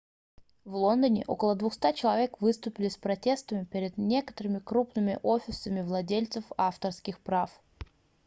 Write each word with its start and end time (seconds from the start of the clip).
в 0.65 0.73
лондоне 0.73 1.23
около 1.27 1.55
200 1.55 1.93
человек 1.93 2.41
выступили 2.41 2.89
с 2.89 2.97
протестами 2.97 3.65
перед 3.65 3.99
некоторыми 3.99 4.57
крупными 4.57 5.19
офисами 5.21 5.83
владельцев 5.83 6.43
авторских 6.57 7.19
прав 7.19 7.51